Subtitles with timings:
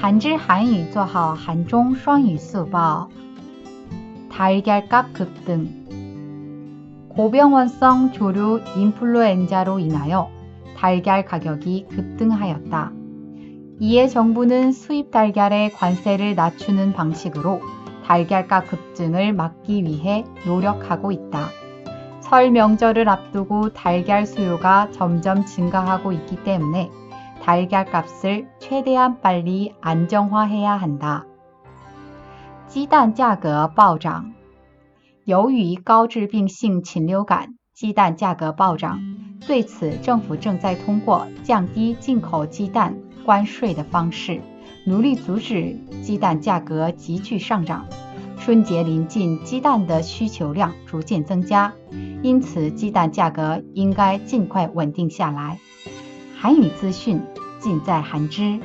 [0.00, 3.08] 한질 한유 做好韩中双语速报
[4.30, 5.86] 달걀값 급등
[7.08, 10.30] 고병원성 조류 인플루엔자로 인하여
[10.76, 12.92] 달걀 가격이 급등하였다.
[13.80, 17.62] 이에 정부는 수입 달걀의 관세를 낮추는 방식으로
[18.04, 21.48] 달걀가 급증을 막기 위해 노력하고 있다.
[22.20, 26.90] 설 명절을 앞두고 달걀 수요가 점점 증가하고 있기 때문에
[27.42, 31.24] 달걀 값을 최대한 빨리 안정화해야 한다.
[32.66, 34.32] 鸡蛋价格暴涨。
[35.24, 39.00] 由于高致病性禽流感，鸡蛋价格暴涨。
[39.46, 44.40] 对此，政府正在通过降低进口鸡蛋关税的方式，
[44.84, 47.86] 努力阻止鸡蛋价格急剧上涨。
[48.38, 51.72] 春节临近，鸡蛋的需求量逐渐增加，
[52.22, 55.58] 因此鸡蛋价格应该尽快稳定下来。
[56.41, 57.21] 韩语资讯
[57.59, 58.59] 尽在韩知。